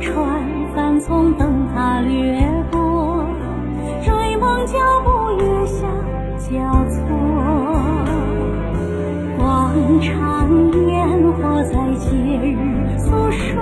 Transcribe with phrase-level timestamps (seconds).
[0.00, 0.42] 船
[0.74, 2.40] 帆从灯塔掠
[2.70, 3.24] 过，
[4.02, 5.86] 追梦脚步月下
[6.38, 6.96] 交错。
[9.38, 10.48] 广场
[10.88, 12.06] 烟火在节
[12.42, 13.54] 日诉说，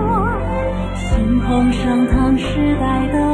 [0.95, 3.34] 星空升腾时代的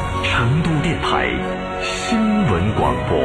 [0.23, 1.29] 成都电台
[1.81, 3.17] 新闻广播。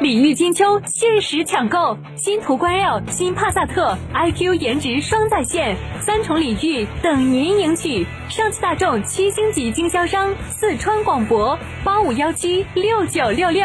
[0.00, 8.04] 礼遇金秋，限时抢购，新途观 L、新帕萨特，iQ 颜值双在线，三重礼遇等您赢取。
[8.28, 13.64] 上汽大众七星级经销商，四川广博八五幺七六九六六。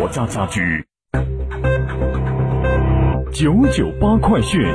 [0.00, 0.62] 国家家居。
[3.34, 4.66] 九九八快讯。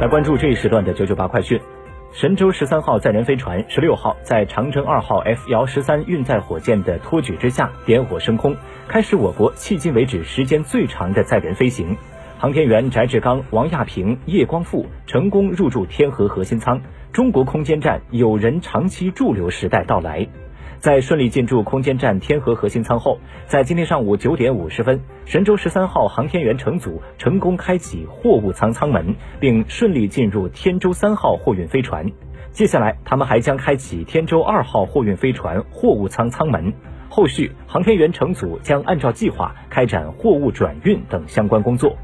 [0.00, 1.60] 来关注这一时段的九九八快讯。
[2.12, 11.96] 神舟十三号载人飞船十六号在长征二号 F 遥十三运载火箭的托举之下点火升空，开始我国迄今为止时间最长的载人飞行。
[12.38, 16.80] 航天员翟志刚、王亚平、叶光富成功入驻天河核心舱，
[17.12, 20.26] 中国空间站有人长期驻留时代到来。
[20.78, 32.06] 在顺利进驻空间站天河核心舱后，在今天上午九点五十分，神舟十三号航天员乘组成功开启货物舱舱门，并顺利进入天舟三号货运飞船。
[32.52, 36.72] 接下来，他们还将开启天舟二号货运飞船货物舱舱门。
[37.08, 41.96] 后续，航天员乘组将按照计划开展货物转运等相关工作。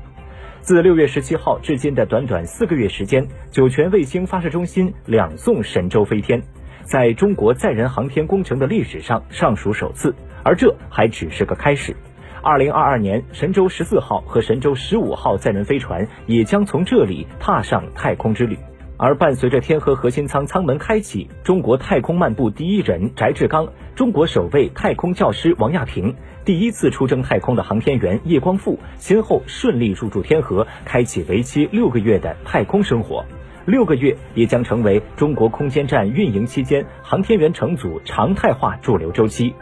[0.64, 6.42] 自六月十七号至今的短短四个月时间，酒泉卫星发射中心两送神舟飞天。
[6.84, 11.94] 在中国载人航天工程的历史上尚属首次，而这还只是个开始。
[12.42, 18.56] 二零二二年，神舟十四号和神舟十五号载人飞船也将从这里踏上太空之旅。
[18.96, 33.24] 而伴随着天河核心舱舱门开启，中国太空漫步第一人翟志刚、中国首位太空教师王亚平、第一次出征太空的航天员叶光富，先后顺利入驻天河，开启为期六个月的太空生活。
[33.66, 39.54] 六个月也将成为中国空间站运营期间航天员乘组常态化驻留周期。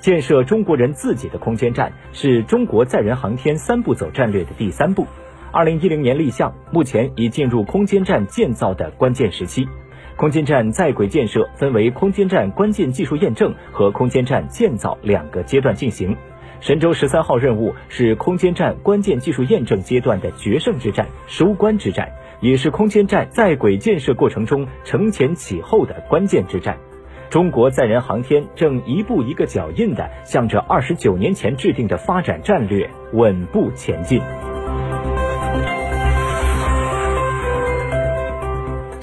[0.00, 5.06] 建设中国人自己的空间站是中国载人航天三步走战略的第三步。
[5.52, 9.68] 二零一零年立项，目前已进入空间站建造的关键时期。
[10.16, 16.16] 空间站在轨建设分为空间站关键技术验证和空间站建造两个阶段进行。
[16.60, 22.10] 神舟十三号任务是空间站关键技术验证阶段的决胜之战、收官之战。
[22.40, 26.76] 也是空间站在轨建设过程中承前启后的关键之战。
[27.28, 34.20] 中国载人航天正一步一个脚印地向着二十九年前制定的发展战略稳步前进。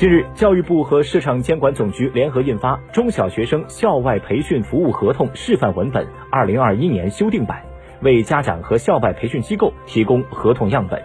[0.03, 7.63] 近日，教育部和市场监管总局联合印发《中小学生校外培训服务合同示范文本（二零二一年修订版）》，
[8.03, 11.01] 为家长和校外培训机构提供合同样本。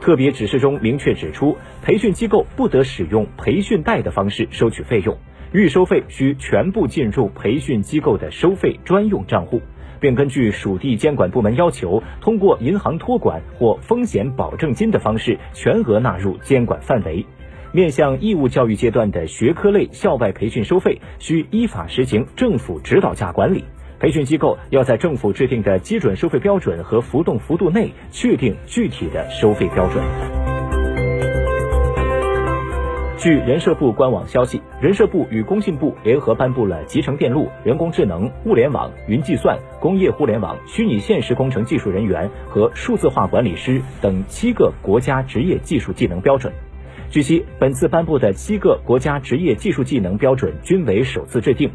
[0.00, 5.14] 特别指示中明确指出，培训机构不得使用培训贷的方式收取费用，
[5.52, 9.60] 预收费需全部进入培训机构的收费专用账户，
[10.00, 17.26] 并根据属地监管部门要求，通过银行托管或风险保证金的方式全额纳入监管范围。
[17.72, 23.64] 面向义务教育阶段的学科类校外培训收费，需依法实行政府指导价管理。
[24.00, 30.02] 培训机构要在政府制定的基准收费标准和浮动幅度内，确定具体的收费标准。
[33.18, 46.50] 据人社部官网消息，人社部与工信部联合颁布了集成电路、人工智能、物联网、云计算、工业互联网、虚拟现实工程技术人员和数字化管理师等七个国家职业技术技能标准。
[47.10, 51.68] 据悉，本次颁布的七个国家职业技术技能标准均为首次制定。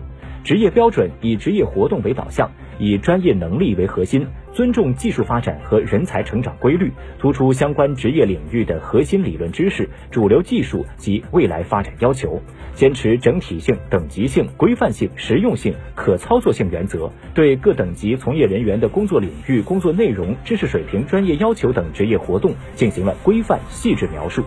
[0.45, 2.49] 职业标准以职业活动为导向，
[2.79, 6.89] 以专业能力为核心，尊重技术发展和人才成长规律，
[7.19, 12.41] 突出相关职业领域的核心理论知识、主流技术及未来发展要求，
[12.73, 24.41] 坚持整体性、等级性、规范性、实用性、可操作性原则，对各等级从业人员的工作领域、工作内容、知识水平、专业要求等职业活动进行了规范细致描述。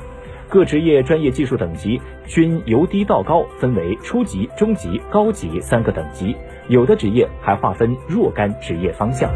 [0.50, 6.34] 各职业专业技术等级均由低到高，分为初级、中级、高级三个等级。
[6.68, 9.30] 有的职业还划分若干职业方向。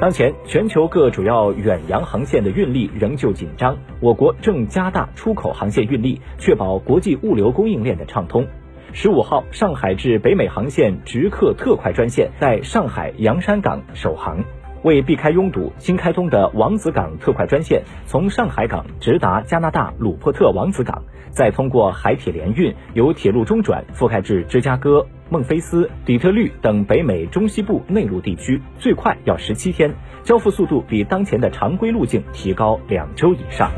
[0.00, 8.46] 当前，全球各主要远洋航线的运力仍旧紧张，我国正加大出口航线运力，确保国际物流供应链的畅通。
[8.92, 14.44] 十五号，上海至北美航线直客特快专线在上海洋山港首航。
[14.82, 29.92] 为避开拥堵，新开通的王子港特快专线从上海港直达加拿大鲁珀特王子港，再通过海铁联运由铁路中转，覆盖至芝加哥、孟菲斯、底特律等北美中西部内陆地区，最快要十七天，
[30.22, 33.70] 交付速度比当前的常规路径提高两周以上。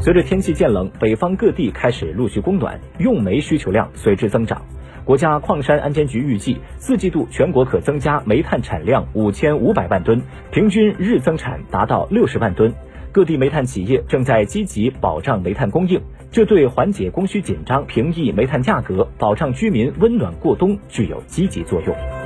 [0.00, 4.60] 随着天气渐冷，北方各地开始陆续供暖，用煤需求量随之增长。
[5.04, 12.72] 国家矿山安监局预计，四季度全国可增加煤炭产量五千五百万吨，平均日增产达到六十万吨。
[13.12, 16.00] 各地煤炭企业正在积极保障煤炭供应，
[16.32, 22.23] 这对缓解供需紧张、平抑煤炭价格、保障居民温暖过冬具有积极作用。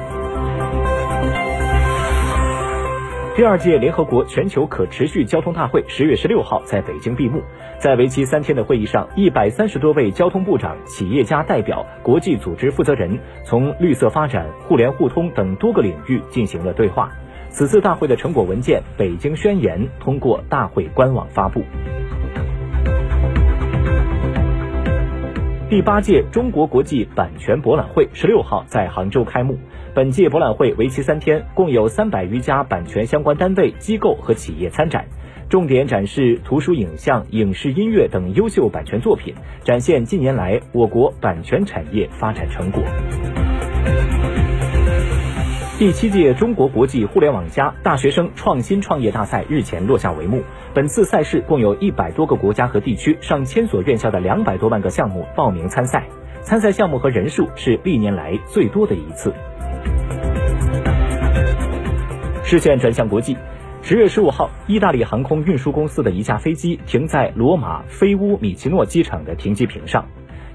[3.38, 7.40] 第二届联合国全球可持续交通大会十月十六号在北京闭幕。
[7.78, 17.12] 在为期三天的会议上，一百三十多位交通部长、企业家代表、国际组织负责人，从绿色发展、互联互通等多个领域进行了对话。
[17.48, 21.62] 此次大会的成果文件《北京宣言》通过大会官网发布。
[25.70, 29.58] 第八届中国国际版权博览会十六号在杭州开幕。
[29.94, 35.04] 本届博览会为期三天，共有三百余家版权相关单位、机构和企业参展，
[35.50, 42.82] 重点展示图书、影像、影视、音乐等优秀版权作品，展现近年来我国版权产业发展成果。
[45.78, 50.42] 第七届中国国际互联网加大学生创新创业大赛日前落下帷幕。
[50.74, 56.08] 本次赛事共有一百多个国家和地区、上千所院校的两百多万个项目报名参赛，
[56.42, 59.32] 参赛项目和人数是历年来最多的一次。
[62.42, 63.36] 视线转向国际，
[63.80, 70.04] 十月十五号，意大利航空运输公司的一架飞机停在罗马菲乌米奇诺机场的停机坪上。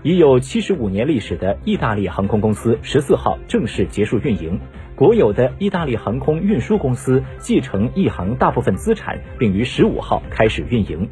[0.06, 4.60] 已有七十五年历史的意大利航空公司十四号正式结束运营，
[5.04, 11.10] 所有的意大利航空运输公司继承意航大部分资产，并于十五号开始运营。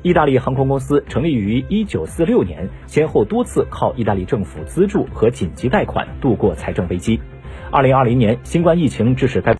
[0.00, 7.20] 意大利航空公司成立于一九四六年，先后多次靠意大利政府资助和紧急贷款度过财政危机。
[7.70, 9.52] 二零二零年，新冠疫情致使该。